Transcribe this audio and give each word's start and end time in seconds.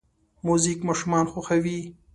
موزیک 0.47 0.79
ماشومان 0.87 1.25
خوښوي. 1.31 1.79